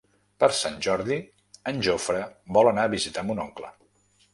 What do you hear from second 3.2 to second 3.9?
mon oncle.